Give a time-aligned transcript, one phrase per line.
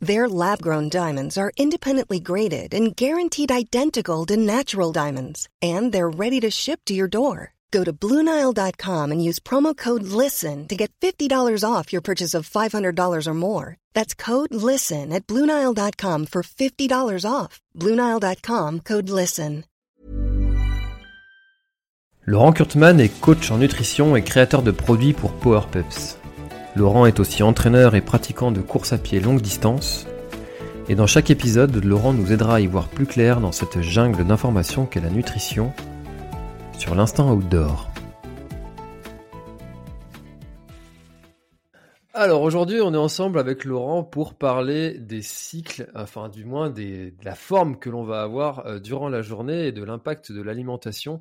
[0.00, 6.08] Their lab grown diamonds are independently graded and guaranteed identical to natural diamonds, and they're
[6.08, 7.54] ready to ship to your door.
[7.70, 12.48] Go to Bluenile.com and use promo code LISTEN to get $50 off your purchase of
[12.48, 13.76] $500 or more.
[13.92, 17.60] That's code LISTEN at Bluenile.com for $50 off.
[17.76, 19.64] Bluenile.com code LISTEN.
[22.26, 26.17] Laurent Kurtman est coach en nutrition et créateur de produits pour Power Peps.
[26.78, 30.06] Laurent est aussi entraîneur et pratiquant de course à pied longue distance.
[30.88, 34.24] Et dans chaque épisode, Laurent nous aidera à y voir plus clair dans cette jungle
[34.24, 35.72] d'informations qu'est la nutrition
[36.78, 37.90] sur l'instant outdoor.
[42.14, 47.12] Alors aujourd'hui, on est ensemble avec Laurent pour parler des cycles, enfin du moins de
[47.24, 51.18] la forme que l'on va avoir euh, durant la journée et de l'impact de l'alimentation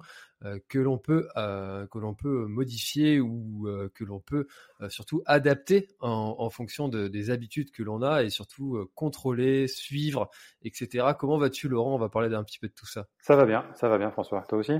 [0.67, 4.47] que l'on peut euh, que l'on peut modifier ou euh, que l'on peut
[4.89, 10.29] surtout adapter en, fonction des habitudes que l'on a et surtout contrôler, suivre,
[10.63, 11.07] etc.
[11.17, 11.95] Comment vas-tu Laurent?
[11.95, 13.07] On va parler d'un petit peu de tout ça.
[13.21, 14.43] Ça va bien, ça va bien François.
[14.47, 14.73] Toi aussi?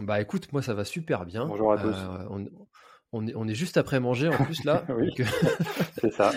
[0.00, 1.46] Bah écoute, moi ça va super bien.
[1.46, 1.96] Bonjour à tous.
[3.12, 4.84] On, est, on, est, juste après manger en plus là.
[4.96, 5.10] oui,
[6.00, 6.30] c'est ça.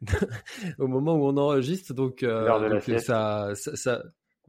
[0.78, 4.02] Au moment où on enregistre, donc, donc ça, ça, ça,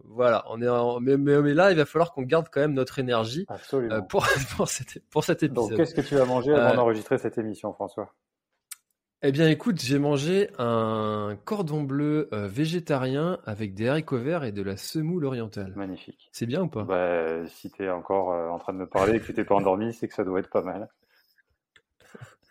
[0.04, 1.00] voilà, on est en...
[1.00, 4.26] mais, mais, là, il va falloir qu'on garde quand même notre énergie euh, pour,
[4.58, 5.70] pour, cet, pour cet épisode.
[5.70, 8.14] Donc, qu'est-ce que tu vas manger avant euh, d'enregistrer cette émission, François?
[9.26, 14.52] Eh bien, écoute, j'ai mangé un cordon bleu euh, végétarien avec des haricots verts et
[14.52, 15.72] de la semoule orientale.
[15.78, 16.30] Magnifique.
[16.34, 16.84] C'est bien ou pas?
[16.84, 19.56] Bah, Si tu es encore en train de me parler et que tu t'es pas
[19.56, 20.90] endormi, c'est que ça doit être pas mal.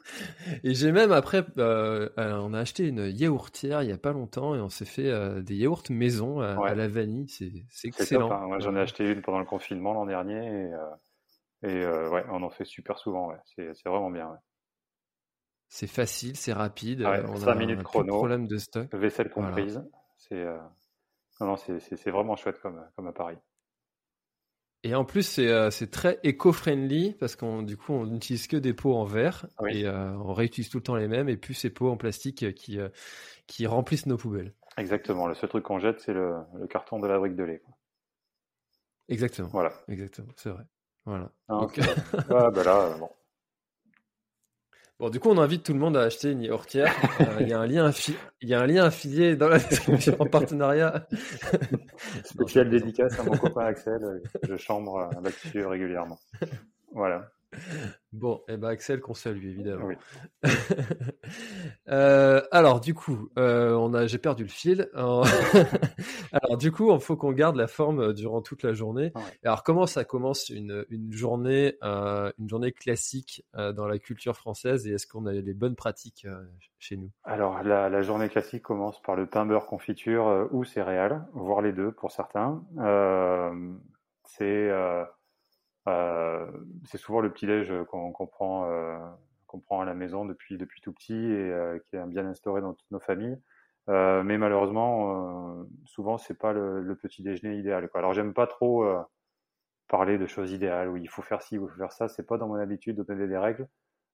[0.65, 4.13] Et j'ai même après, euh, euh, on a acheté une yaourtière il y a pas
[4.13, 7.29] longtemps et on s'est fait euh, des yaourts maison à la vanille.
[7.29, 8.31] C'est excellent.
[8.31, 8.47] Hein.
[8.47, 10.71] Moi, j'en ai acheté une pendant le confinement l'an dernier
[11.63, 13.29] et, et ouais, on en fait super souvent.
[13.29, 13.39] Ouais.
[13.57, 14.37] C'est vraiment bien.
[15.69, 17.03] C'est facile, c'est rapide.
[17.29, 18.17] on 5 minutes chrono.
[18.17, 18.93] Problème de stock.
[18.95, 19.83] Vaisselle comprise.
[21.41, 23.39] Non, c'est vraiment chouette comme, comme appareil.
[24.85, 28.75] Et en plus, c'est euh, très éco-friendly parce qu'on du coup, on n'utilise que des
[28.75, 31.71] pots en verre et euh, on réutilise tout le temps les mêmes et plus ces
[31.71, 32.89] pots en plastique qui, euh,
[33.47, 34.53] qui remplissent nos poubelles.
[34.77, 35.29] Exactement.
[35.29, 37.63] Le seul truc qu'on jette, c'est le, le, carton de la brique de lait.
[39.09, 39.49] Exactement.
[39.53, 39.73] Voilà.
[39.87, 40.33] Exactement.
[40.37, 40.65] C'est vrai.
[41.05, 41.31] Voilà.
[41.49, 41.79] Ah, Donc...
[42.29, 43.11] bah là, bon.
[45.03, 46.95] Bon, du coup, on invite tout le monde à acheter une yaourtière.
[47.23, 51.09] Euh, il y a un lien, affilié dans la description en partenariat.
[52.25, 54.23] Spécial dédicace à mon copain Axel.
[54.49, 56.21] Je chambre là-dessus régulièrement.
[56.93, 57.33] Voilà.
[58.13, 59.87] Bon, et eh ben Axel qu'on salue évidemment.
[59.87, 59.97] Oui.
[61.89, 64.91] euh, alors du coup, euh, on a, j'ai perdu le fil.
[64.95, 69.13] alors du coup, il faut qu'on garde la forme euh, durant toute la journée.
[69.45, 74.87] Alors comment ça commence une, une journée, euh, une journée classique dans la culture française?
[74.87, 76.27] Et est-ce qu'on a les bonnes pratiques
[76.79, 77.11] chez nous?
[77.25, 81.73] Alors la, la, journée classique commence par le pain beurre confiture ou céréales, voire les
[81.73, 82.63] deux pour certains.
[84.25, 84.71] c'est
[85.87, 88.99] c'est souvent le petit-déj qu'on prend, euh,
[89.47, 92.61] qu'on prend à la maison depuis, depuis tout petit et euh, qui est bien instauré
[92.61, 93.39] dans toutes nos familles.
[93.89, 97.89] mais malheureusement, souvent, c'est pas le, le, petit déjeuner idéal.
[97.89, 98.01] Quoi.
[98.01, 98.85] Alors, j'aime pas trop
[99.89, 102.09] parler de choses idéales, où il faut faire ci, il faut faire ça.
[102.09, 103.69] C'est pas dans mon habitude de donner des règles.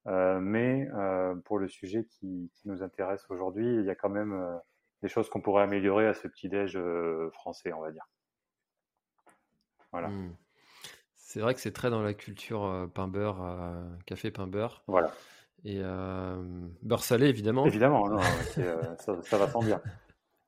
[0.08, 4.08] Euh, mais euh, pour le sujet qui, qui nous intéresse aujourd'hui, il y a quand
[4.08, 4.56] même euh,
[5.02, 6.78] des choses qu'on pourrait améliorer à ce petit déj
[7.32, 8.08] français, on va dire.
[9.92, 10.08] Voilà.
[10.08, 10.36] Mmh.
[11.28, 14.82] C'est vrai que c'est très dans la culture euh, pain beurre, euh, café pain beurre.
[14.86, 15.12] Voilà.
[15.62, 16.42] Et euh,
[16.80, 17.66] beurre salé évidemment.
[17.66, 18.18] Évidemment, non,
[18.98, 19.78] ça, ça, va sans bien.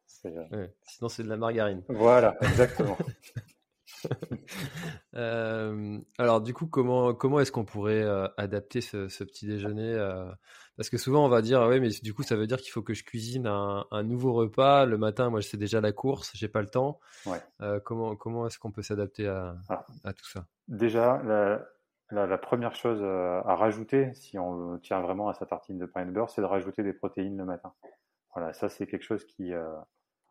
[0.07, 1.83] sinon c'est de la margarine.
[1.91, 2.97] Voilà, exactement.
[6.19, 8.03] alors du coup, comment comment est-ce qu'on pourrait
[8.39, 9.99] adapter ce, ce, petit déjeuner
[10.81, 12.81] parce que souvent, on va dire, oui, mais du coup, ça veut dire qu'il faut
[12.81, 14.87] que je cuisine un, nouveau repas.
[14.87, 17.01] Le matin, moi, c'est déjà la course, j'ai pas le temps.
[17.61, 19.85] Euh, comment comment est-ce qu'on peut s'adapter à, ah.
[20.05, 20.47] à, tout ça?
[20.69, 25.77] Déjà, la, la, première chose euh, à rajouter, si on tient vraiment à sa tartine
[25.77, 27.75] de pain et de beurre, c'est de rajouter des protéines le matin.
[28.35, 29.69] Voilà, ça, c'est quelque chose qui, euh,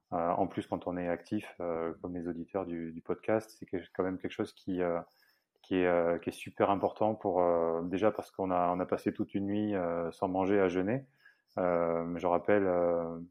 [0.10, 1.46] en plus, quand on est actif,
[2.01, 4.81] comme les auditeurs du, du podcast, c'est quand même quelque chose qui
[5.69, 8.86] qui est, euh, qui est super important pour euh, déjà parce qu'on a, on a
[8.88, 11.06] passé toute une nuit euh, sans manger à jeûner.
[11.57, 12.66] je rappelle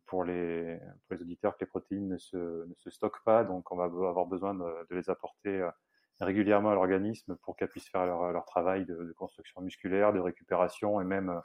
[0.06, 3.73] pour les, pour, les, auditeurs que les protéines ne se, ne se, stockent pas, donc
[3.73, 5.69] on va avoir besoin de, les apporter
[6.20, 10.20] régulièrement à l'organisme pour qu'elles puissent faire leur, leur travail de, de, construction musculaire, de
[10.20, 11.41] récupération et même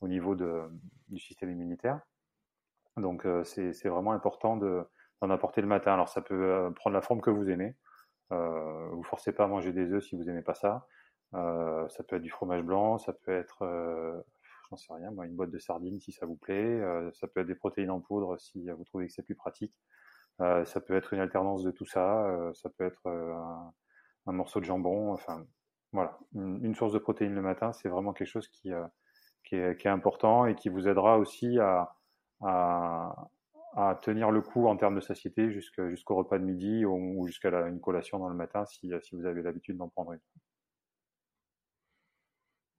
[0.00, 0.62] au niveau de,
[1.08, 2.00] du système immunitaire.
[2.96, 5.92] Donc c'est vraiment important d'en apporter le matin.
[5.92, 7.76] Alors ça peut prendre la forme que vous aimez.
[8.32, 10.86] Euh, vous forcez pas à manger des œufs si vous aimez pas ça.
[11.34, 14.20] Euh, ça peut être du fromage blanc, ça peut être, euh,
[14.70, 16.80] j'en sais rien, moi, une boîte de sardines si ça vous plaît.
[16.80, 19.74] Euh, ça peut être des protéines en poudre si vous trouvez que c'est plus pratique.
[20.40, 22.52] Euh, ça peut être une alternance de tout ça.
[22.54, 25.12] ça peut être un, morceau de jambon.
[25.12, 25.44] Enfin,
[25.92, 28.70] voilà, une, source de protéines le matin, c'est vraiment quelque chose qui,
[29.52, 31.94] est, important et qui vous aidera aussi à,
[33.74, 37.80] à tenir le coup en termes de satiété jusqu'au repas de midi ou, jusqu'à une
[37.80, 40.20] collation dans le matin si, si vous avez l'habitude d'en prendre une.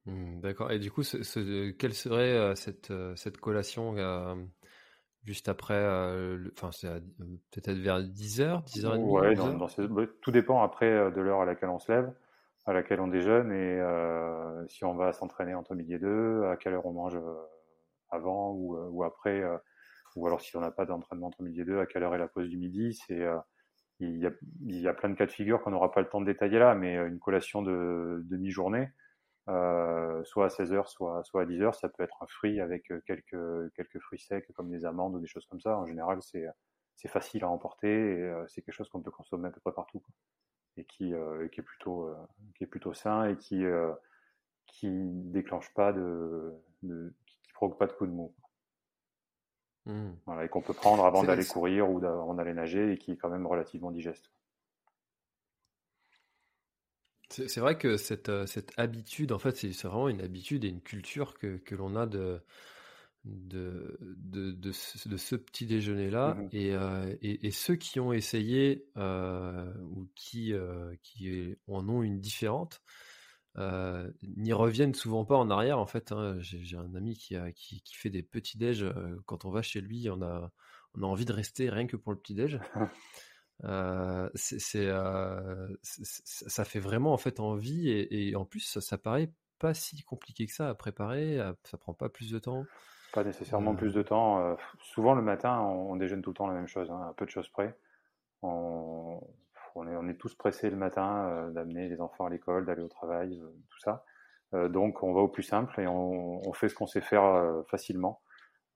[0.06, 0.72] Mmh, d'accord.
[0.72, 4.36] Et du coup, ce, quelle serait euh, cette, euh, cette collation euh,
[5.24, 5.78] juste après
[6.58, 6.70] Enfin,
[7.52, 11.70] peut-être vers 10h, 10h30 Ouais, dans, dans bah, tout dépend après de l'heure à laquelle
[11.70, 12.14] on se lève,
[12.66, 13.82] à laquelle on déjeune et
[14.70, 17.18] si on va s'entraîner entre midi et deux, à quelle heure on mange
[18.10, 19.42] avant ou, ou après
[20.16, 22.20] ou alors si on n'a pas d'entraînement entre midi et deux, à quelle heure est
[22.20, 23.38] la pause du midi C'est euh,
[24.00, 24.32] il, y a,
[24.66, 26.60] il y a plein de cas de figure qu'on n'aura pas le temps de détailler
[26.60, 28.90] là, mais euh, une collation de, de mi-journée,
[29.50, 33.74] euh, soit à 16h, soit, soit à 10h, ça peut être un fruit avec quelques,
[33.76, 35.78] quelques fruits secs comme des amandes ou des choses comme ça.
[35.78, 36.46] En général, c'est
[36.96, 40.04] c'est facile à emporter et c'est quelque chose qu'on peut consommer à peu près partout
[40.78, 42.10] et qui, euh, qui est plutôt
[42.56, 43.64] qui est plutôt sain et qui
[44.68, 44.90] qui
[45.32, 48.34] déclenche pas de, de qui provoque pas de coups de mou.
[49.86, 50.12] Mmh.
[50.26, 53.18] Voilà, et qu'on peut prendre avant d'aller courir ou avant d'aller nager et qui est
[53.18, 54.32] quand même relativement digeste.
[57.30, 60.82] C'est vrai que cette, euh, cette habitude, en fait, c'est vraiment une habitude et une
[60.82, 62.44] culture que, que l'on a de,
[63.26, 66.36] de, de, de, ce, petit déjeuner-là.
[66.36, 71.88] Mmh et, euh, et, et, ceux qui ont essayé euh, ou qui, euh, qui en
[71.88, 72.82] ont une différente,
[73.58, 76.12] euh, n'y reviennent souvent pas en arrière en fait.
[76.12, 76.38] Hein.
[76.40, 78.84] J'ai un ami qui, a, qui, qui, fait des petits déj.
[78.84, 80.52] Euh, quand on va chez lui, on a,
[80.96, 82.60] on a envie de rester rien que pour le petit déj.
[83.64, 88.98] euh, c'est, euh, ça fait vraiment en fait envie et, et en plus ça, ça,
[88.98, 91.40] paraît pas si compliqué que ça à préparer.
[91.64, 92.66] Ça prend pas plus de temps.
[93.14, 94.58] Pas nécessairement plus de temps.
[94.80, 97.26] souvent le matin, on, on, déjeune tout le temps la même chose, hein, à peu
[97.26, 97.78] de choses près.
[98.42, 99.22] On,
[99.76, 103.40] on est, tous pressés le matin euh, d'amener les enfants à l'école, d'aller au travail,
[103.40, 104.06] euh, tout ça.
[104.54, 108.22] Euh, donc on va au plus simple et on, fait ce qu'on sait faire facilement.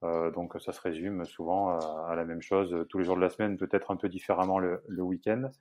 [0.01, 1.77] donc ça se résume souvent
[2.07, 4.81] à, la même chose tous les jours de la semaine, peut-être un peu différemment le,
[5.01, 5.51] week-end.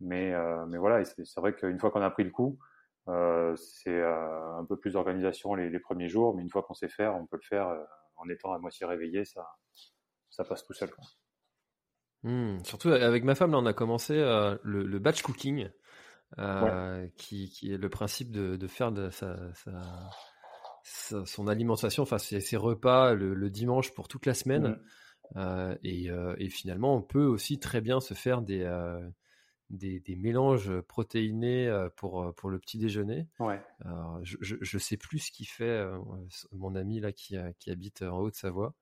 [0.00, 0.34] Mais,
[0.78, 2.58] voilà, c'est vrai qu'une fois qu'on a pris le coup,
[3.56, 7.26] c'est un peu plus d'organisation les, premiers jours, mais une fois qu'on sait faire, on
[7.26, 7.68] peut le faire
[8.16, 10.90] en étant à moitié réveillé, ça, passe tout seul.
[12.22, 15.70] Mmh, surtout avec ma femme, là, on a commencé euh, le, le, batch cooking,
[16.38, 17.12] euh, ouais.
[17.16, 20.10] qui, qui, est le principe de, de faire de sa, sa,
[20.82, 24.68] sa, son alimentation, enfin ses, ses repas le, le, dimanche pour toute la semaine.
[24.68, 24.78] Mmh.
[25.36, 26.08] Euh, et,
[26.38, 28.68] et, finalement, on peut aussi très bien se faire des,
[29.70, 33.28] des, des, mélanges protéinés pour, pour le petit déjeuner.
[33.38, 33.62] Ouais.
[34.22, 35.86] Je, je, sais plus ce qu'il fait,
[36.50, 38.74] mon ami là qui, qui habite en Haute-Savoie.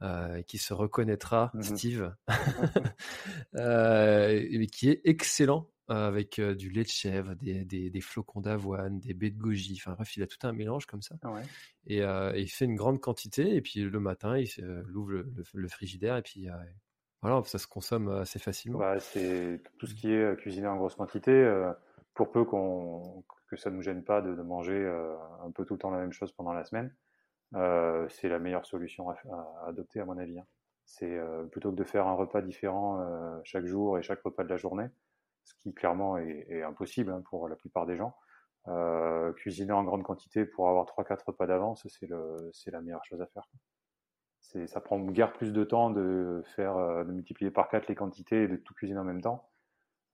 [0.00, 2.14] Euh, qui se reconnaîtra, mmh Steve,
[3.54, 8.40] euh, qui est excellent euh, avec euh, du lait de chèvre, des, des, des flocons
[8.40, 9.78] d'avoine, des baies de goji.
[9.78, 11.14] Enfin bref, il a tout un mélange comme ça.
[11.22, 11.42] Ouais.
[11.86, 13.54] Et, et, il fait une grande quantité.
[13.54, 14.48] Et puis le matin, il,
[14.92, 16.48] ouvre le, le, le, frigidaire et puis
[17.20, 18.80] voilà, ça se consomme assez facilement.
[18.80, 21.48] Bah, c'est tout ce qui est cuisiné en grosse quantité.
[22.14, 24.84] pour peu qu'on que ça nous gêne pas de, de manger
[25.44, 26.92] un peu tout le temps la même chose pendant la semaine
[27.54, 30.38] euh, c'est la meilleure solution à, à, adopter à mon avis.
[30.38, 30.46] Hein.
[30.84, 34.44] C'est euh, plutôt que de faire un repas différent euh, chaque jour et chaque repas
[34.44, 34.88] de la journée,
[35.44, 38.14] ce qui clairement est, est impossible hein, pour la plupart des gens.
[38.68, 42.80] Euh, cuisiner en grande quantité pour avoir trois quatre repas d'avance, c'est le c'est la
[42.80, 43.48] meilleure chose à faire.
[44.40, 47.96] C'est ça prend guère plus de temps de faire euh, de multiplier par quatre les
[47.96, 49.50] quantités et de tout cuisiner en même temps.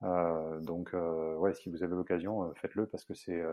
[0.03, 3.43] Euh, donc ouais, si vous avez l'occasion, faites-le parce que c'est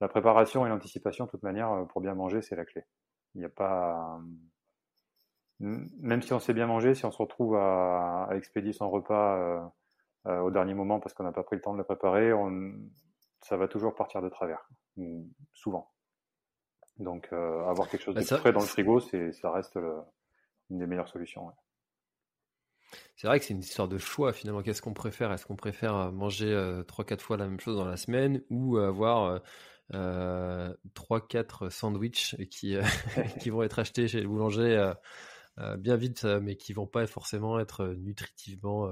[0.00, 2.84] la préparation et l'anticipation de toute manière pour bien manger, c'est la clé.
[3.34, 4.20] Il n'y a pas.
[5.60, 9.36] Même si on sait bien manger, si on se retrouve à, à expédier son repas
[9.36, 9.60] euh,
[10.26, 12.72] euh, au dernier moment parce qu'on n'a pas pris le temps de le préparer, on...
[13.42, 14.68] ça va toujours partir de travers,
[15.52, 15.92] souvent.
[16.98, 19.76] Donc, euh, avoir quelque chose bah, de ça, frais dans le frigo, c'est, ça reste
[19.76, 19.96] le,
[20.70, 21.46] une des meilleures solutions.
[21.46, 21.54] Ouais.
[23.16, 24.62] C'est vrai que c'est une histoire de choix finalement.
[24.62, 25.30] Qu'est-ce qu'on préfère?
[25.30, 29.40] Est-ce qu'on préfère manger trois, quatre fois la même chose dans la semaine ou avoir
[29.92, 32.76] 3-4 sandwichs qui,
[33.40, 34.92] qui vont être achetés chez le boulanger
[35.78, 38.88] bien vite, mais qui vont pas forcément être nutritivement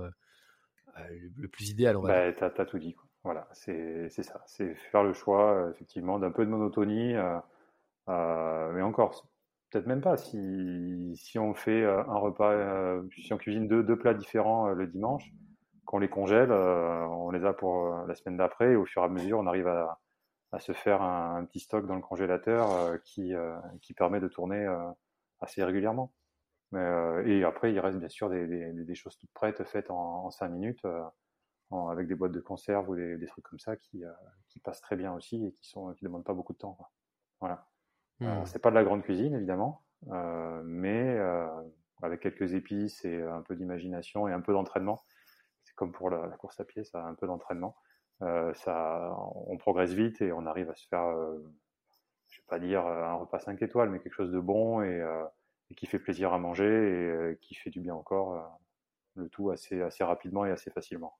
[1.36, 1.96] le plus idéal.
[1.96, 2.96] On va bah, as, tout dit.
[3.24, 4.42] Voilà, c'est ça.
[4.46, 7.14] C'est faire le choix, effectivement, d'un peu de monotonie.
[8.06, 9.26] mais encore,
[9.70, 10.16] peut-être même pas.
[10.16, 15.32] Si, si on fait un repas, si on cuisine deux, deux plats différents le dimanche,
[15.86, 19.08] qu'on les congèle, on les a pour la semaine d'après, et au fur et à
[19.08, 19.98] mesure, on arrive à,
[20.52, 24.28] à se faire un, petit stock dans le congélateur euh, qui, euh, qui permet de
[24.28, 24.90] tourner euh,
[25.40, 26.12] assez régulièrement.
[26.74, 30.30] et après, il reste bien sûr des, des, des choses toutes prêtes, faites en, en
[30.30, 30.84] 5 minutes,
[31.70, 34.02] avec des boîtes de conserve ou des, des trucs comme ça qui,
[34.48, 36.74] qui passent très bien aussi et qui sont qui demandent pas beaucoup de temps.
[36.74, 36.90] Quoi.
[37.40, 37.66] Voilà.
[38.20, 38.46] Mmh.
[38.46, 39.84] c'est pas de la grande cuisine évidemment,
[40.64, 41.18] mais
[42.02, 45.04] avec quelques épices et un peu d'imagination et un peu d'entraînement.
[45.62, 47.76] C'est comme pour la, la, course à pied, ça a un peu d'entraînement.
[48.22, 51.38] Euh, ça, on progresse vite et on arrive à se faire, euh,
[52.28, 55.02] je vais pas dire euh, un repas 5 étoiles, mais quelque chose de bon et,
[55.76, 58.58] qui fait plaisir à manger et qui fait du bien encore,
[59.14, 61.16] le tout assez, assez rapidement et assez facilement.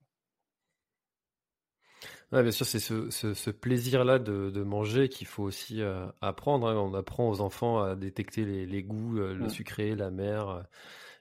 [2.33, 5.83] Ouais, bien sûr, c'est ce, ce, plaisir-là de, de, manger qu'il faut aussi
[6.21, 6.69] apprendre.
[6.69, 6.77] Hein.
[6.77, 9.51] On apprend aux enfants à détecter les, les goûts, le mmh.
[9.51, 10.67] sucré, la mer,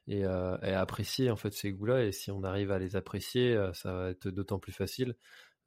[0.08, 2.06] et, et, à apprécier en fait ces goûts-là.
[2.06, 5.16] Et si on arrive à les apprécier, ça va être d'autant plus facile.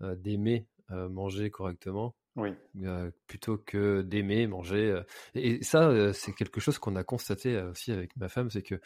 [0.02, 2.14] Euh, d'aimer euh, manger correctement.
[2.36, 2.54] Oui.
[2.84, 5.02] Euh, plutôt que d'aimer manger.
[5.34, 8.76] Et ça, c'est quelque chose qu'on a constaté aussi avec ma femme, c'est que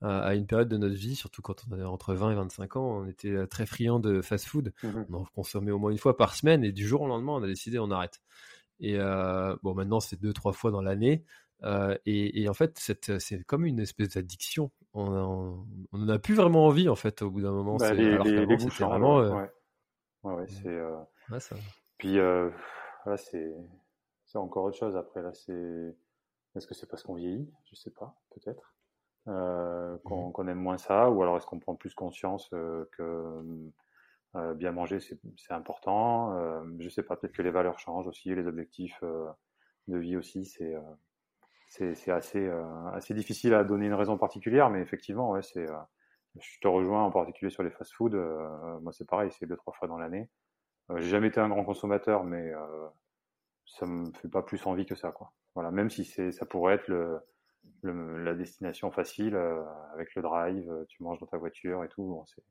[0.00, 3.02] à une période de notre vie, surtout quand on avait entre 20 et 25 ans,
[3.02, 4.72] on était très friand de fast-food.
[4.82, 7.32] Mmh on en consommait au moins une fois par semaine, et du jour au lendemain,
[7.32, 8.20] on a décidé on arrête.
[8.80, 8.96] Et
[9.62, 11.24] bon, maintenant c'est deux, trois fois dans l'année.
[12.06, 14.70] et, en fait, c'est comme une espèce d'addiction.
[14.94, 17.76] On, n'en a plus vraiment envie en fait au bout d'un moment.
[17.76, 19.18] Bah, les, alors les, vraiment.
[19.18, 19.50] Ouais,
[20.24, 20.68] ouais, c'est.
[20.68, 20.98] Euh...
[21.30, 21.56] Ouais, ça...
[21.98, 22.50] Puis euh,
[23.06, 23.54] là, c'est
[24.26, 24.96] c'est encore autre chose.
[24.96, 25.96] Après, là, c'est.
[26.54, 27.50] Est-ce que c'est parce qu'on vieillit?
[27.64, 28.74] Je sais pas, peut-être.
[29.28, 30.48] Euh, qu'on mmh.
[30.48, 33.70] aime moins ça, ou alors est-ce qu'on prend plus conscience euh, que
[34.34, 36.36] euh, bien manger c'est important.
[36.36, 39.28] Euh, je sais pas, peut-être que les valeurs changent aussi, les objectifs euh,
[39.86, 40.44] de vie aussi.
[40.44, 40.74] C'est
[41.68, 42.50] c'est assez
[42.92, 45.66] assez difficile à donner une raison particulière, mais effectivement, ouais, c'est
[46.40, 48.14] je te rejoins en particulier sur les fast-food.
[48.14, 50.30] Euh, moi, c'est pareil, c'est deux trois fois dans l'année.
[50.90, 52.88] Euh, j'ai jamais été un grand consommateur, mais euh,
[53.66, 55.32] ça me fait pas plus envie que ça, quoi.
[55.54, 57.20] Voilà, même si c'est, ça pourrait être le,
[57.82, 59.62] le la destination facile euh,
[59.94, 62.04] avec le drive, tu manges dans ta voiture et tout.
[62.04, 62.42] Bon, c'est,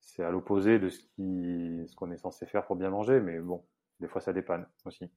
[0.00, 3.38] c'est à l'opposé de ce qui, ce qu'on est censé faire pour bien manger, mais
[3.38, 3.64] bon,
[4.00, 5.10] des fois ça dépanne aussi.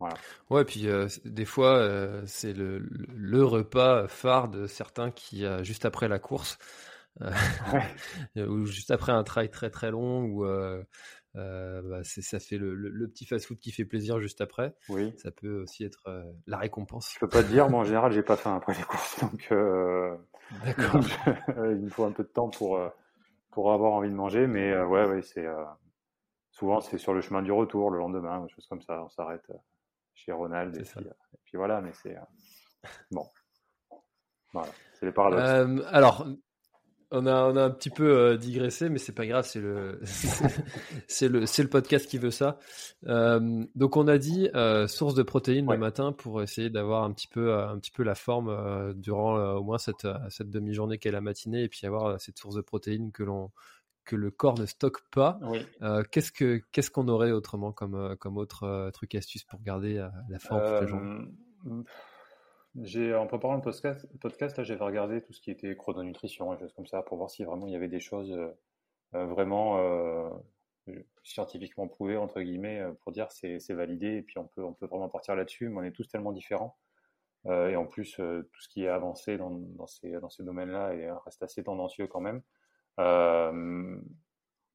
[0.00, 0.14] Voilà.
[0.50, 5.64] Ouais, puis euh, des fois, euh, c'est le, le, repas phare de certains qui, euh,
[5.64, 6.58] juste après la course,
[8.36, 10.44] ou juste après un trail très très long, ou
[11.34, 14.76] bah, ça fait le, le petit fast-food qui fait plaisir juste après.
[14.88, 15.12] Oui.
[15.16, 16.04] Ça peut aussi être
[16.46, 17.10] la récompense.
[17.14, 19.48] Je peux pas te dire, moi en général, j'ai pas faim après les courses, donc,
[20.64, 21.00] D'accord.
[21.56, 22.80] il me faut un peu de temps pour,
[23.50, 25.46] pour avoir envie de manger, mais ouais, ouais, c'est
[26.52, 29.50] souvent c'est sur le chemin du retour, le lendemain, des choses comme ça, on s'arrête
[30.18, 30.76] chez Ronald.
[30.76, 33.26] Et puis, et puis, voilà, mais c'est euh, bon.
[34.52, 35.42] Voilà, c'est les paradoxes.
[35.42, 36.26] Euh, alors,
[37.10, 39.98] on a, on a un petit peu euh, digressé, mais c'est pas grave, c'est le,
[41.06, 42.58] c'est le, c'est le podcast qui veut ça.
[43.06, 47.12] Euh, donc on a dit euh, source de protéines le matin pour essayer d'avoir un
[47.12, 51.20] petit peu, un petit peu la forme durant au moins cette, cette demi-journée qu'est la
[51.20, 53.50] matinée, et puis avoir cette source de protéines que l'on,
[54.08, 55.38] que le corps ne stocke pas.
[55.82, 59.60] Euh, qu'est-ce que qu'est-ce qu'on aurait autrement comme euh, comme autre euh, truc astuce pour
[59.60, 59.94] garder
[60.28, 61.24] la forme toute la journée
[62.74, 66.58] j'ai en préparant le podcast, podcast là, j'avais regardé tout ce qui était chrononutrition et
[66.58, 68.32] choses comme ça pour voir si vraiment il y avait des choses
[69.12, 70.30] vraiment
[71.24, 74.86] scientifiquement prouvées entre guillemets pour dire c'est c'est validé et puis on peut on peut
[74.86, 75.68] vraiment partir là-dessus.
[75.70, 76.78] Mais on est tous tellement différents.
[77.46, 80.92] et en plus, tout ce qui est avancé dans, dans ces, dans ces domaines-là
[81.24, 82.42] reste assez tendancieux quand même.
[82.98, 83.98] Euh,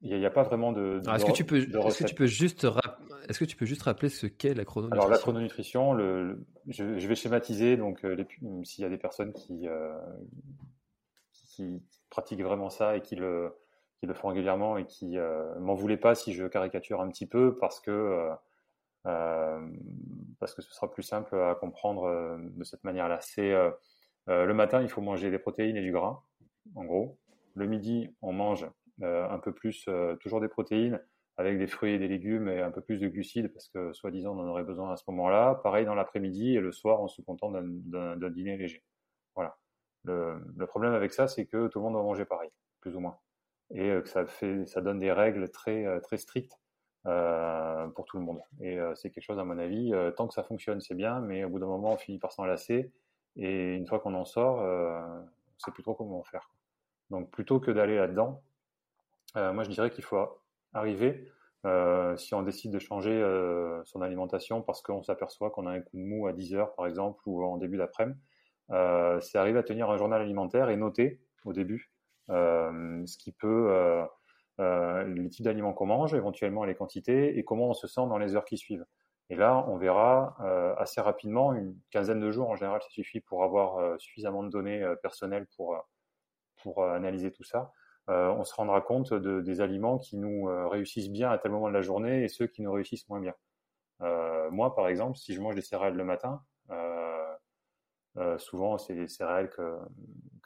[0.04, 1.02] il n'y a, pas vraiment de.
[1.16, 2.68] est-ce que tu peux, est-ce que tu peux juste,
[3.30, 5.02] est-ce que tu peux juste rappeler ce qu'est la chrononutrition?
[5.02, 7.78] Alors la chrononutrition, le, je, vais schématiser.
[7.78, 8.22] Donc, euh,
[8.64, 9.98] s'il y a des personnes qui, euh,
[11.32, 13.56] qui pratiquent vraiment ça et qui le,
[14.02, 17.26] qui le font régulièrement et qui euh, m'en voulaient pas si je caricature un petit
[17.26, 18.30] peu parce que
[19.04, 23.20] parce que ce sera plus simple à comprendre de cette manière-là.
[23.22, 23.54] C'est
[24.28, 26.24] le matin, il faut manger des protéines et du gras,
[26.76, 27.18] en gros.
[27.56, 28.68] Le midi, on mange
[29.02, 31.02] euh, un peu plus, euh, toujours des protéines,
[31.38, 34.38] avec des fruits et des légumes et un peu plus de glucides, parce que soi-disant
[34.38, 35.56] on en aurait besoin à ce moment-là.
[35.64, 38.84] Pareil dans l'après-midi et le soir, on se contente d'un dîner léger.
[39.36, 39.58] Voilà.
[40.04, 42.50] Le, problème avec ça, c'est que tout le monde doit manger pareil,
[42.82, 43.18] plus ou moins,
[43.72, 46.60] et euh, que ça fait, ça donne des règles très très strictes
[47.04, 48.42] pour tout le monde.
[48.62, 51.50] Et c'est quelque chose, à mon avis, tant que ça fonctionne, c'est bien, mais au
[51.50, 52.94] bout d'un moment, on finit par s'en lasser.
[53.36, 56.50] Et une fois qu'on en sort, on ne sait plus trop comment faire.
[57.10, 58.42] Donc plutôt que d'aller là-dedans,
[59.36, 60.28] moi je dirais qu'il faut
[60.74, 61.32] arriver,
[62.18, 63.22] si on décide de changer
[63.86, 66.88] son alimentation parce qu'on s'aperçoit qu'on a un coup de mou à 10 heures par
[66.88, 68.20] exemple ou en début d'après-midi,
[68.70, 71.92] c'est arriver à tenir un journal alimentaire et noter au début
[72.30, 74.08] ce qui peut
[74.60, 78.20] euh, les types d'aliments qu'on mange, éventuellement les quantités et comment on se sent dans
[78.20, 78.86] les heures qui suivent.
[79.30, 83.20] Et là, on verra euh, assez rapidement, une quinzaine de jours en général, ça suffit
[83.20, 85.76] pour avoir euh, suffisamment de données personnelles pour,
[86.64, 87.72] pour analyser tout ça.
[88.08, 91.74] on se rendra compte de, des aliments qui nous réussissent bien à tel moment de
[91.74, 93.36] la journée et ceux qui nous réussissent moins bien.
[94.52, 96.42] moi, par exemple, si je mange des céréales le matin,
[98.38, 99.78] souvent c'est des céréales que,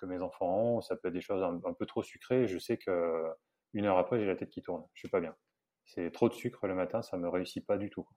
[0.05, 2.47] mes enfants ont, ça peut être des choses un, peu trop sucrées.
[2.47, 3.25] Je sais que
[3.73, 4.83] une heure après, j'ai la tête qui tourne.
[4.93, 5.35] Je suis pas bien.
[5.85, 8.07] C'est trop de sucre le matin, ça me réussit pas du tout.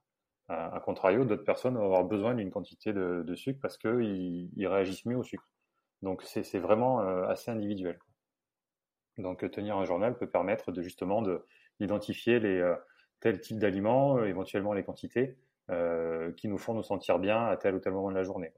[0.49, 5.05] A contrario, d'autres personnes vont avoir besoin d'une quantité de, sucre parce qu'ils ils réagissent
[5.05, 5.49] mieux au sucre.
[6.01, 7.99] Donc c'est vraiment euh, assez individuel.
[9.17, 11.23] Donc tenir un journal peut permettre de justement
[11.79, 12.75] d'identifier les euh,
[13.19, 15.37] tels types d'aliments, euh, éventuellement les quantités
[16.35, 18.51] qui nous font nous sentir bien à tel ou tel moment de la journée.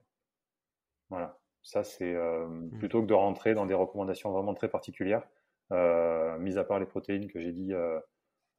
[1.10, 1.38] Voilà.
[1.62, 2.78] Ça c'est mmh.
[2.80, 5.22] plutôt que de rentrer dans des recommandations vraiment très particulières.
[5.72, 7.98] Euh, mis à part les protéines que j'ai dit euh,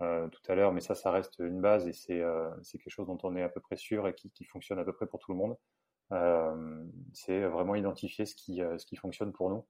[0.01, 2.19] euh, tout à l'heure, mais ça, ça reste une base et c'est
[2.77, 4.93] quelque chose dont on est à peu près sûr et qui, qui, fonctionne à peu
[4.93, 5.55] près pour tout le monde.
[7.13, 9.65] C'est vraiment identifier ce qui, ce qui fonctionne pour nous,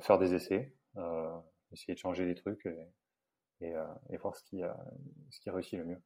[0.00, 0.74] faire des essais,
[1.72, 2.68] essayer de changer des trucs
[3.60, 3.74] et,
[4.16, 4.62] voir ce qui,
[5.30, 6.02] ce qui réussit le mieux.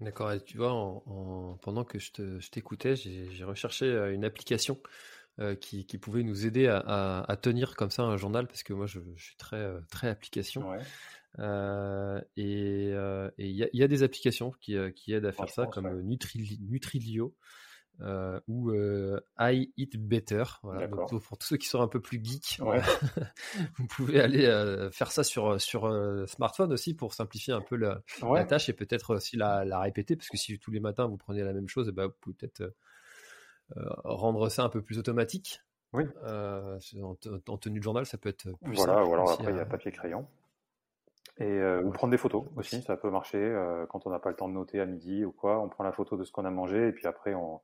[0.00, 4.78] D'accord, et tu vois, en, pendant que je t'écoutais, j'ai recherché une application
[5.40, 8.72] euh, qui, qui, pouvait nous aider à, à, tenir comme ça un journal parce que
[8.72, 10.64] moi je, je suis très euh, très application.
[11.40, 12.90] Euh, et
[13.38, 17.34] il y, y, a des applications qui, qui aident à faire ça comme Nutrilio
[18.46, 18.72] ou
[19.40, 20.44] I Eat Better.
[20.62, 22.60] Voilà, donc, pour tous ceux qui sont un peu plus geeks
[23.76, 24.46] vous pouvez aller
[24.92, 25.92] faire ça sur sur
[26.28, 30.14] smartphone aussi pour simplifier un peu la, la tâche et peut-être aussi la, la, répéter
[30.14, 32.36] parce que si tous les matins vous prenez la même chose, eh ben, vous pouvez
[32.36, 32.72] peut-être
[34.04, 35.60] rendre ça un peu plus automatique.
[35.94, 36.04] Oui.
[36.24, 39.60] Euh, en, tenue de journal, ça peut être plus Voilà, ou alors après, il y
[39.60, 40.26] a papier crayon.
[41.38, 43.38] Et euh, ou prendre des photos aussi, ça peut marcher
[43.88, 45.60] quand on n'a pas le temps de noter à midi ou quoi.
[45.60, 47.60] On prend la photo de ce qu'on a mangé et puis après, on,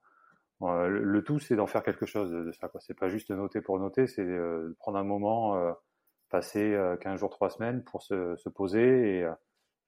[0.60, 2.68] le, tout, c'est d'en faire quelque chose de, ça.
[2.68, 2.80] Quoi.
[2.80, 5.74] C'est pas juste noter pour noter, c'est de prendre un moment,
[6.30, 9.24] passer 15 jours, 3 semaines pour se, se poser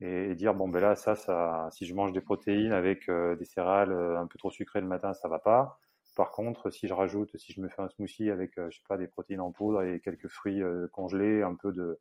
[0.00, 3.44] et, et, dire bon ben là, ça, ça, si je mange des protéines avec des
[3.44, 5.80] céréales un peu trop sucrées le matin, ça va pas.
[6.14, 8.84] Par contre, si je rajoute, si je me fais un smoothie avec, euh, je sais
[8.86, 11.98] pas, des protéines en poudre et quelques fruits euh, congelés, un peu de,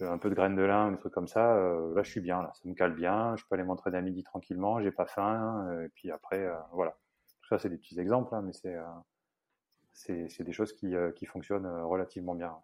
[0.00, 2.42] un peu de graines de lin, des trucs comme ça, euh, là je suis bien,
[2.42, 5.80] là, ça me cale bien, je peux aller m'entraîner à midi tranquillement, j'ai pas faim,
[5.84, 6.98] et puis après, voilà.
[7.40, 11.66] Tout ça, c'est des petits exemples, hein, mais c'est, c'est, des choses qui, qui fonctionnent
[11.66, 12.56] relativement bien.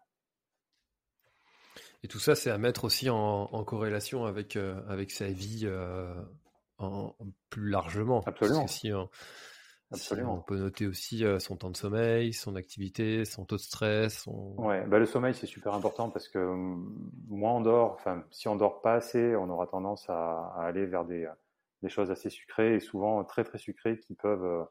[2.03, 5.71] Et tout ça, c'est à mettre aussi en, corrélation avec, avec sa vie
[6.79, 7.15] en,
[7.49, 8.21] plus largement.
[8.25, 8.65] Absolument.
[9.91, 10.35] Absolument.
[10.35, 14.23] on peut noter aussi euh, son temps de sommeil, son activité, son taux de stress.
[14.23, 14.55] Son...
[14.57, 18.47] Ouais, bah le sommeil c'est super important parce que hum, moins on dort, enfin si
[18.47, 21.29] on dort pas assez, on aura tendance à, aller vers des,
[21.81, 24.63] des, choses assez sucrées et souvent très très sucrées qui peuvent euh,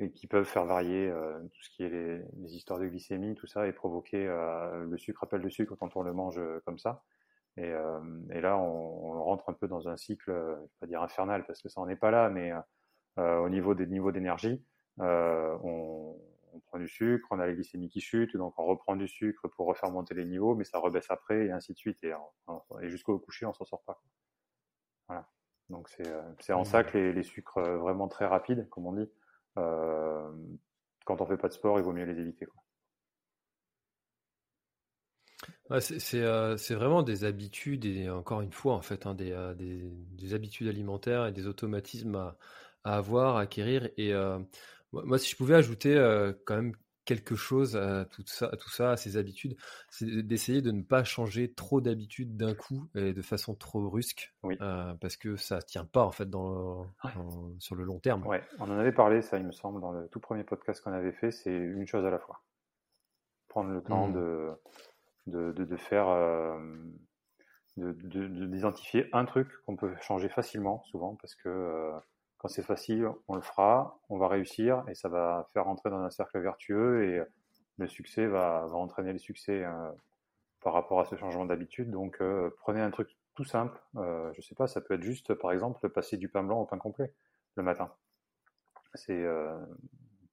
[0.00, 3.34] et qui peuvent faire varier euh, tout ce qui est les, les, histoires de glycémie,
[3.36, 7.04] tout ça et provoquer le sucre appel de sucre quand on le mange comme ça.
[7.56, 7.70] Et,
[8.30, 11.44] et là on, on, rentre un peu dans un cycle, je vais pas dire infernal
[11.46, 12.58] parce que ça en est pas là, mais euh,
[13.20, 14.62] au niveau des niveaux d'énergie.
[15.00, 16.16] Euh, on,
[16.52, 19.48] on, prend du sucre, on a la glycémie qui chute, donc on reprend du sucre
[19.48, 22.02] pour refaire monter les niveaux, mais ça rebaisse après et ainsi de suite.
[22.02, 22.12] Et,
[22.82, 24.02] et jusqu'au coucher, on s'en sort pas.
[25.08, 25.28] Voilà.
[25.70, 29.08] Donc c'est euh, en ça que les, les, sucres vraiment très rapides, comme on dit,
[29.56, 30.30] euh,
[31.04, 32.46] quand on fait pas de sport, il vaut mieux les éviter.
[35.70, 39.88] Ouais, c'est euh, vraiment des habitudes et encore une fois en fait hein, des, des,
[39.88, 42.36] des, habitudes alimentaires et des automatismes à,
[42.84, 43.88] à avoir, à acquérir.
[43.96, 44.38] Et euh,
[44.92, 46.72] moi, si je pouvais ajouter euh, quand même
[47.04, 49.56] quelque chose à tout ça, à tout ça, à ces habitudes,
[49.88, 54.32] c'est d'essayer de ne pas changer trop d'habitudes d'un coup et de façon trop brusque,
[54.44, 56.86] euh, parce que ça tient pas en fait dans,
[57.58, 58.24] sur le long terme.
[58.26, 60.92] Ouais, on en avait parlé, ça, il me semble, dans le tout premier podcast qu'on
[60.92, 62.42] avait fait, c'est une chose à la fois.
[63.48, 64.12] Prendre le temps mmh.
[64.12, 64.50] de,
[65.26, 66.06] de, de, faire,
[67.76, 71.90] d'identifier un truc qu'on peut changer facilement, souvent, parce que
[72.40, 76.00] quand c'est facile, on le fera, on va réussir et ça va faire rentrer dans
[76.00, 77.22] un cercle vertueux et
[77.76, 79.90] le succès va, entraîner le succès euh,
[80.62, 81.90] par rapport à ce changement d'habitude.
[81.90, 82.22] Donc,
[82.60, 83.78] prenez un truc tout simple.
[83.94, 86.78] je sais pas, ça peut être juste, par exemple, passer du pain blanc au pain
[86.78, 87.12] complet
[87.56, 87.92] le matin.
[88.94, 89.22] C'est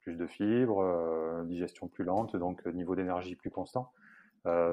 [0.01, 3.91] plus de fibres, digestion plus lente, donc niveau d'énergie plus constant.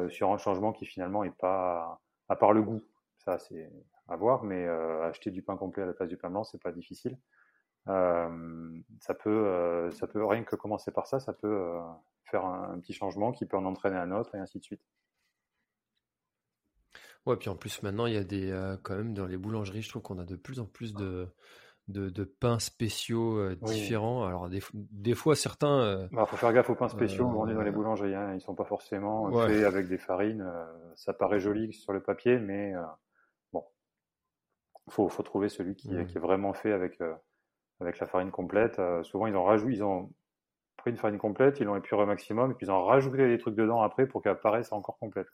[0.09, 2.83] sur un changement qui finalement est pas, à part le goût,
[3.19, 3.71] ça c'est
[4.09, 6.73] à voir, mais acheter du pain complet à la place du pain blanc, c'est pas
[6.73, 7.19] difficile.
[7.87, 11.79] ça peut, ça peut rien que commencer par ça, ça peut
[12.25, 14.83] faire un, petit changement qui peut en entraîner un autre et ainsi de suite.
[17.27, 19.89] Ouais, puis en plus maintenant il y a des quand même dans les boulangeries, je
[19.89, 21.29] trouve qu'on a de plus en plus de
[21.89, 24.25] de, pains spéciaux différents.
[24.25, 26.09] Alors des, fois certains.
[26.11, 28.15] Il bah, faut faire gaffe aux pains spéciaux est dans les boulangeries.
[28.15, 28.35] Hein.
[28.35, 30.47] Ils sont pas forcément faits avec des farines.
[30.95, 32.73] ça paraît joli sur le papier, mais
[34.91, 36.99] faut faut trouver celui qui, qui, est vraiment fait avec
[37.81, 38.81] avec la farine complète.
[39.03, 40.11] souvent ils ont rajouté, ils ont
[40.77, 43.39] pris une farine complète, ils l'ont épuré au maximum, et puis ils ont rajouté des
[43.39, 45.29] trucs dedans après pour qu'elle paraisse encore complète.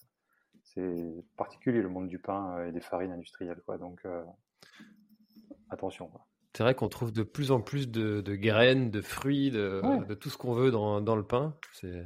[0.62, 3.78] C'est particulier le monde du pain et des farines industrielles, quoi.
[3.78, 4.06] Donc
[5.70, 6.10] attention.
[6.54, 10.36] C'est vrai qu'on trouve de plus en plus de, graines, de fruits, de, tout ce
[10.36, 11.54] qu'on veut dans, le pain.
[11.72, 12.04] C'est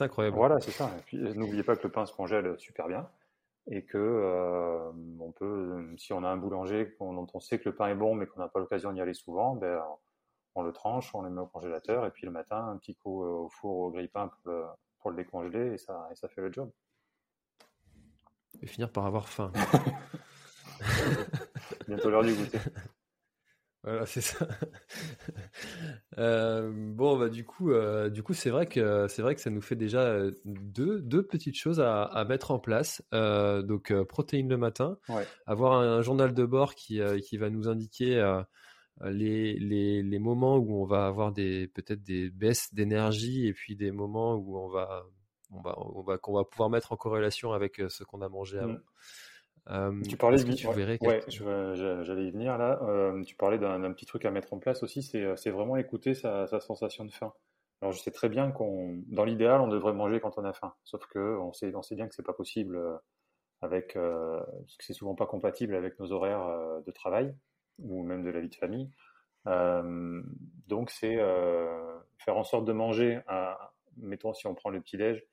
[0.00, 0.36] incroyable.
[0.36, 0.90] Voilà, c'est ça.
[0.98, 3.08] Et puis n'oubliez pas que le pain se congèle super bien
[3.70, 7.74] et que euh, on peut, si on a un boulanger dont on sait que le
[7.74, 9.80] pain est bon mais qu'on n'a pas l'occasion d'y aller souvent, ben,
[10.54, 13.22] on le tranche, on le met au congélateur et puis le matin un petit coup
[13.22, 14.64] au four au grille-pain pour le,
[14.98, 16.70] pour le décongeler et ça, et ça fait le job.
[18.60, 19.52] Et finir par avoir faim.
[21.88, 22.58] Bientôt l'heure du goûter.
[23.84, 24.46] Voilà, c'est ça.
[26.18, 29.50] Euh, bon, bah du coup, euh, du coup, c'est vrai que c'est vrai que ça
[29.50, 33.02] nous fait déjà euh, deux, deux petites choses à, mettre en place.
[33.12, 34.98] donc, protéines le matin,
[35.46, 38.42] avoir un, journal de bord qui, qui va nous indiquer
[39.02, 43.74] les, les, les, moments où on va avoir des peut-être des baisses d'énergie et puis
[43.74, 45.04] des moments où on va
[45.50, 48.58] on va on va qu'on va pouvoir mettre en corrélation avec ce qu'on a mangé
[48.58, 48.74] avant.
[48.74, 48.82] Mmh
[49.66, 52.80] tu parlais de tu ouais, ouais j'allais y venir là.
[53.24, 57.04] tu parlais d'un petit truc à mettre en place aussi, c'est vraiment écouter sa, sensation
[57.04, 57.32] de faim.
[57.80, 60.72] Alors je sais très bien qu'on, dans l'idéal, on devrait manger quand on a faim,
[60.84, 62.78] sauf que on sait, on sait bien que c'est pas possible
[63.60, 67.34] avec, parce que c'est souvent pas compatible avec nos horaires de travail
[67.78, 68.90] ou même de la vie de famille.
[69.46, 71.16] donc c'est
[72.18, 73.20] faire en sorte de manger,
[73.96, 75.24] mettons si on prend le petit déj,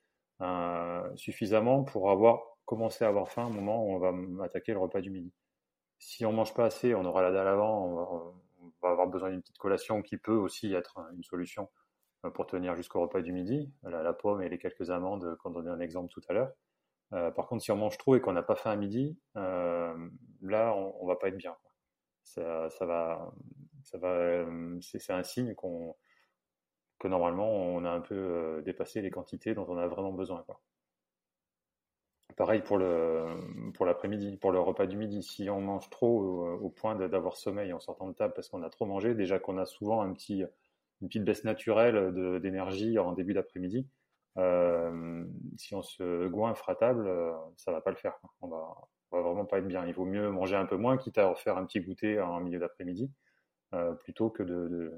[1.16, 5.00] suffisamment pour avoir commencer à avoir faim au moment où on va attaquer le repas
[5.00, 5.32] du midi.
[5.98, 8.34] Si on mange pas assez, on aura la dalle avant, on
[8.80, 11.68] va, avoir besoin d'une petite collation qui peut aussi être une solution
[12.24, 15.54] euh, pour tenir jusqu'au repas du midi, la, pomme et les quelques amandes, quand on
[15.54, 16.52] donné un exemple tout à l'heure.
[17.12, 20.08] Euh, par contre, si on mange trop et qu'on n'a pas faim à midi, euh,
[20.40, 21.56] là, on, on, va pas être bien.
[22.22, 23.32] Ça, va,
[23.82, 24.46] ça va,
[24.80, 25.96] c'est un signe qu'on
[27.00, 30.44] que normalement on a un peu dépassé les quantités dont on a vraiment besoin.
[32.36, 33.26] Pareil pour le
[33.74, 35.22] pour l'après-midi, pour le repas du midi.
[35.22, 38.70] Si on mange trop au, point d'avoir sommeil en sortant de table parce qu'on a
[38.70, 43.86] trop mangé, déjà qu'on a souvent une petite baisse naturelle d'énergie en début d'après-midi.
[44.38, 45.24] Euh,
[45.56, 48.18] si on se goinfre à table, euh, ça va pas le faire.
[48.40, 48.74] On va,
[49.12, 49.86] va vraiment pas être bien.
[49.86, 52.58] Il vaut mieux manger un peu moins, quitte à refaire un petit goûter en milieu
[52.58, 53.10] d'après-midi,
[53.74, 54.92] euh, plutôt que de,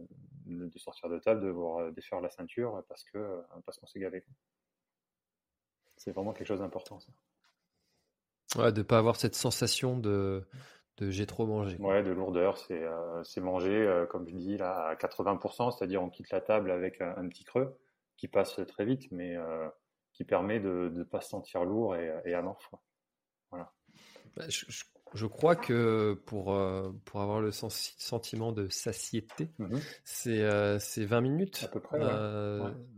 [0.46, 4.24] de, sortir de table, de voir défaire la ceinture parce que parce qu'on s'est gavé.
[6.02, 7.12] C'est vraiment quelque chose d'important, ça.
[8.60, 10.44] Ouais, de ne pas avoir cette sensation de,
[10.96, 11.76] de j'ai trop mangé.
[11.78, 12.58] Ouais, de lourdeur.
[12.58, 16.72] C'est euh, manger, euh, comme je dis, là, à 80%, c'est-à-dire on quitte la table
[16.72, 17.78] avec un, petit creux
[18.16, 19.68] qui passe très vite, mais euh,
[20.12, 22.68] qui permet de ne pas se sentir lourd et, et amorphe.
[23.50, 23.72] Voilà.
[24.36, 26.46] Bah, je, crois que pour,
[27.04, 31.62] pour avoir le sentiment de satiété, mmh c'est 20 minutes.
[31.62, 32.00] À peu près.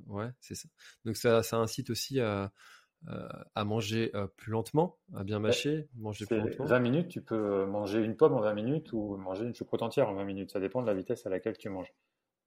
[0.06, 0.68] Ouais, c'est ça.
[1.04, 2.48] Donc ça, ça incite aussi à euh,
[3.54, 7.66] à manger euh, plus lentement, à bien mâcher, manger plus lentement 20 minutes, tu peux
[7.66, 10.50] manger une pomme en 20 minutes ou manger une choucroute entière en 20 minutes.
[10.52, 11.92] Ça dépend de la vitesse à laquelle tu manges.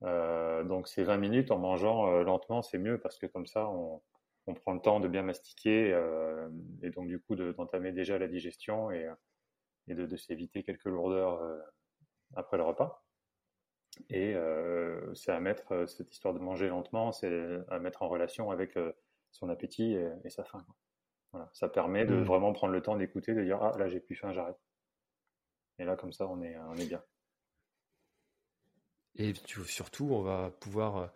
[0.03, 4.01] Euh, donc ces 20 minutes en mangeant lentement, c'est mieux parce que comme ça, on,
[4.63, 5.89] prend le temps de bien mastiquer
[6.81, 9.05] et donc du coup d'entamer déjà la digestion et,
[9.87, 11.41] de, s'éviter quelques lourdeurs
[12.35, 13.03] après le repas.
[14.09, 14.35] Et
[15.13, 18.77] c'est à mettre, cette histoire de manger lentement, c'est à mettre en relation avec
[19.37, 20.65] son appétit et, sa faim.
[21.31, 21.49] Voilà.
[21.53, 22.23] Ça permet de mmh.
[22.23, 24.59] vraiment prendre le temps d'écouter, de dire ah là j'ai plus faim, j'arrête.
[25.79, 27.01] Et là comme ça on est on est bien.
[29.15, 29.33] Et
[29.65, 31.11] surtout on va pouvoir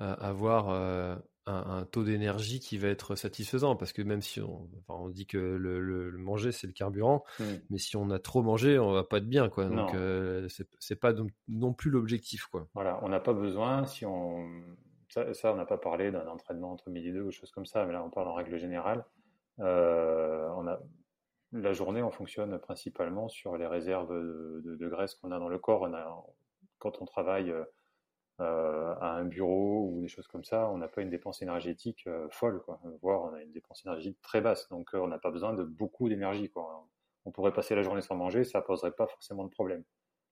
[0.00, 4.68] euh, avoir euh, un, taux d'énergie qui va être satisfaisant parce que même si on,
[4.88, 7.44] on dit que le, manger c'est le carburant, mmh.
[7.70, 9.66] mais si on a trop mangé on va pas être bien quoi.
[9.66, 11.12] Donc euh, c'est pas
[11.48, 12.66] non, plus l'objectif quoi.
[12.74, 14.48] Voilà, on n'a pas besoin si on
[15.10, 17.84] ça, on n'a pas parlé d'un entraînement entre midi et deux ou choses comme ça,
[17.84, 19.04] mais là on parle en règle générale.
[19.58, 20.78] a,
[21.52, 25.88] la journée, on fonctionne principalement sur les réserves de, graisse qu'on a dans le corps.
[26.78, 27.52] Quand on travaille
[28.40, 32.04] euh, à un bureau ou des choses comme ça, on n'a pas une dépense énergétique
[32.06, 32.80] euh, folle, quoi.
[33.02, 34.66] voire on a une dépense énergétique très basse.
[34.70, 36.50] Donc euh, on n'a pas besoin de beaucoup d'énergie.
[37.26, 39.84] On pourrait passer la journée sans manger, ça poserait pas forcément de problème.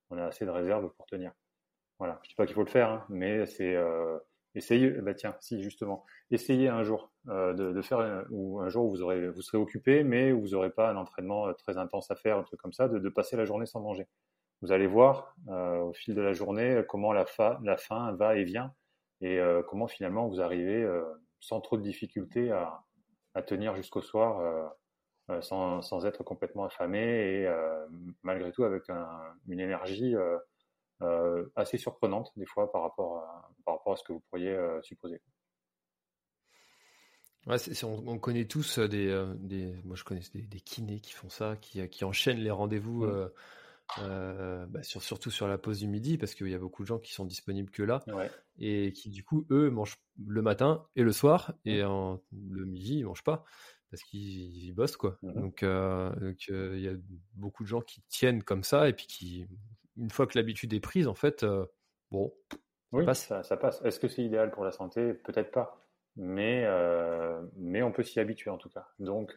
[0.09, 1.33] On a assez de réserves pour tenir.
[1.99, 2.19] Voilà.
[2.23, 3.77] Je dis pas qu'il faut le faire, hein, mais c'est
[4.55, 4.91] essayer.
[4.91, 9.29] Bah tiens, si justement, essayez un jour de, faire ou un jour où vous aurez,
[9.29, 12.43] vous serez occupé, mais où vous n'aurez pas un entraînement très intense à faire, un
[12.43, 14.07] truc comme ça, de passer la journée sans manger
[14.63, 17.25] vous allez voir euh, au fil de la journée comment la,
[17.63, 18.75] la faim va et vient
[19.21, 21.05] et euh, comment finalement vous arrivez euh,
[21.41, 22.83] sans trop de difficultés à,
[23.35, 24.73] à tenir jusqu'au soir
[25.43, 27.49] sans, sans, être complètement affamé et
[28.23, 28.89] malgré tout avec
[29.47, 30.15] une énergie
[31.57, 35.21] assez surprenante des fois par rapport à, par rapport à ce que vous pourriez supposer.
[37.47, 41.57] Ouais, on, connaît tous des, des, moi je connais des, des, kinés qui font ça,
[41.61, 43.07] qui, qui enchaînent les rendez-vous.
[43.07, 43.31] Mmh.
[43.99, 46.89] Euh, bah, sur, surtout sur la pause du midi, parce qu'il y a beaucoup de
[46.89, 48.05] gens qui sont disponibles que là,
[48.59, 52.99] et qui du coup, eux, mangent le matin et le soir, et en, le midi,
[52.99, 53.45] ils mangent pas,
[53.91, 55.19] parce qu'ils bossent, quoi.
[55.23, 56.95] Mmh donc, euh, euh, il y a
[57.35, 59.47] beaucoup de gens qui tiennent comme ça, et puis qui,
[59.99, 61.45] une fois que l'habitude est prise, en fait,
[62.11, 62.33] bon,
[62.93, 63.43] ça passe.
[63.43, 63.83] Ça, passe.
[63.85, 65.15] Est-ce que c'est idéal pour la santé?
[65.15, 65.81] Peut-être pas,
[66.17, 66.67] mais,
[67.57, 68.89] mais on peut s'y habituer en tout cas.
[68.99, 69.37] Donc,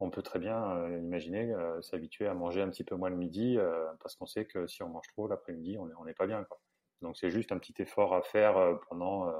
[0.00, 3.16] on peut très bien euh, imaginer euh, s'habituer à manger un petit peu moins le
[3.16, 6.44] midi euh, parce qu'on sait que si on mange trop l'après-midi, on n'est pas bien.
[6.44, 6.60] Quoi.
[7.02, 9.32] Donc c'est juste un petit effort à faire pendant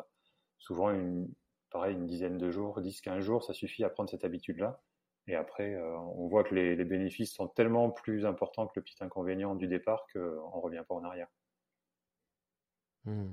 [0.58, 1.28] souvent une,
[1.70, 4.80] pareil, une dizaine de jours, 10-15 jours, ça suffit à prendre cette habitude-là.
[5.28, 9.54] Et après, on voit que les, bénéfices sont tellement plus importants que le petit inconvénient
[9.54, 11.28] du départ qu'on ne revient pas en arrière.
[13.04, 13.32] Mmh.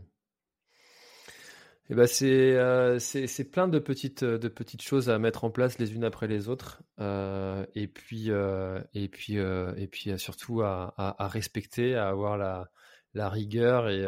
[1.90, 2.98] Ben c'est euh,
[3.52, 6.82] plein de petites de petites choses à mettre en place les unes après les autres
[7.00, 12.70] euh, et puis euh, et puis euh, et puis surtout à, respecter à avoir la
[13.14, 14.04] la rigueur et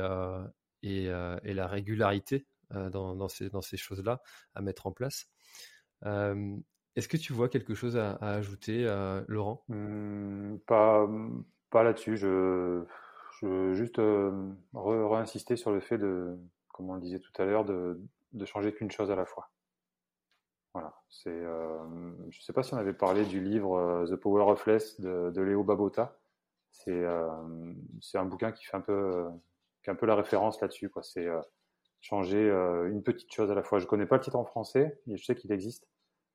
[0.84, 4.22] et, la régularité dans, dans ces dans ces choses là
[4.56, 5.28] à mettre en place.
[6.96, 8.86] Est-ce que tu vois quelque chose à, ajouter,
[9.28, 9.64] Laurent?
[9.68, 11.08] Mmh, Pas
[11.70, 12.18] pas là-dessus.
[12.18, 12.86] Je
[13.42, 14.00] veux juste
[14.74, 16.38] re-insister sur le fait de
[16.76, 17.98] comme on le disait tout à l'heure, de,
[18.44, 19.50] changer qu'une chose à la fois.
[20.74, 20.94] Voilà.
[21.10, 24.44] C'est, euh, je ne sais pas si on avait parlé du livre euh, The Power
[24.52, 26.20] of Less de, de Léo Babota.
[26.74, 27.30] C'est, euh,
[28.16, 29.26] un bouquin qui fait un peu,
[29.84, 30.92] qui un peu la référence là-dessus.
[31.02, 31.28] C'est
[32.02, 32.50] changer
[32.90, 33.80] une petite chose à la fois.
[33.80, 35.88] Je connais pas le titre en français, mais je sais qu'il existe.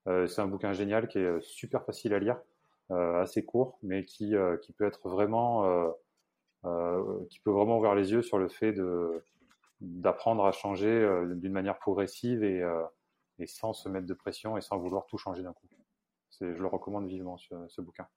[0.06, 2.40] C'est un bouquin génial qui est super facile à lire,
[2.90, 5.92] assez court, mais qui, qui peut être vraiment,
[7.28, 9.24] qui peut vraiment ouvrir les yeux sur le fait de
[9.80, 12.84] d'apprendre à changer euh, d'une manière progressive et, euh,
[13.38, 15.66] et, sans se mettre de pression et sans vouloir tout changer d'un coup.
[16.40, 18.08] Je le recommande vivement, ce, ce bouquin.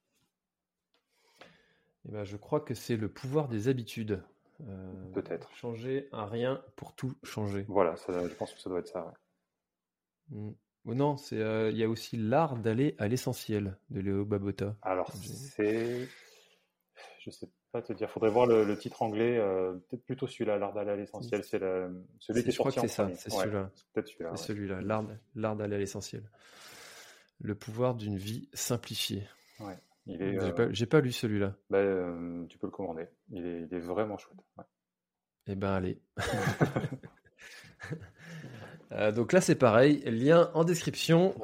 [2.06, 4.24] Eh ben, je crois que c'est le pouvoir des habitudes.
[4.68, 5.52] Euh, Peut-être.
[5.56, 7.66] Changer un rien pour tout changer.
[7.68, 9.14] Voilà, je pense que ça doit être ça.
[10.30, 10.52] Mm.
[10.86, 11.38] Non, c'est
[11.72, 14.76] il y a aussi l'art d'aller à l'essentiel de Léo Babota.
[14.82, 16.08] Alors c'est,
[17.20, 18.10] je sais pas te dire.
[18.10, 19.38] Faudrait voir le, titre anglais.
[19.38, 21.44] Euh, peut-être plutôt celui-là, l'art d'aller à l'essentiel.
[21.44, 21.60] C'est
[22.20, 23.10] celui qui est je crois que c'est ça.
[23.16, 23.72] C'est celui-là.
[23.94, 24.36] Peut-être celui-là.
[24.36, 24.82] C'est celui-là.
[25.36, 26.24] L'art d'aller à l'essentiel.
[27.42, 29.28] Le pouvoir d'une vie simplifiée.
[29.60, 29.78] Ouais.
[30.06, 30.38] Il est.
[30.72, 31.56] J'ai pas, lu celui-là.
[31.70, 33.08] Bah, euh, tu peux le commander.
[33.30, 34.38] Il est, il est vraiment chouette.
[35.48, 36.00] Eh ben allez.
[38.94, 40.02] Euh, donc là c'est pareil.
[40.06, 41.36] Lien en description.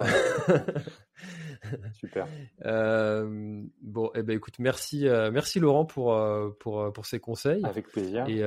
[1.93, 2.25] Super.
[2.65, 6.17] Euh, bon, eh ben, écoute, merci, euh, merci Laurent pour,
[6.59, 7.63] pour, pour ces conseils.
[7.65, 8.25] Avec plaisir.
[8.27, 8.39] Et,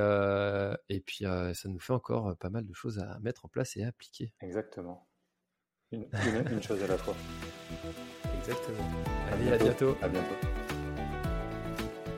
[0.88, 3.84] et puis, ça nous fait encore pas mal de choses à mettre en place et
[3.84, 4.32] à appliquer.
[4.40, 5.06] Exactement.
[5.92, 6.06] Une,
[6.50, 7.14] une, chose à la fois.
[8.38, 8.88] Exactement.
[9.30, 9.94] Allez, à bientôt.
[10.00, 10.61] À bientôt.